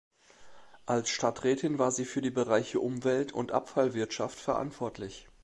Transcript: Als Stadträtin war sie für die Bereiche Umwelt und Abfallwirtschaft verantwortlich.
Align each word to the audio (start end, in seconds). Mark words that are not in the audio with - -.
Als 0.87 1.11
Stadträtin 1.11 1.77
war 1.77 1.91
sie 1.91 2.05
für 2.05 2.23
die 2.23 2.31
Bereiche 2.31 2.79
Umwelt 2.79 3.33
und 3.33 3.51
Abfallwirtschaft 3.51 4.39
verantwortlich. 4.39 5.27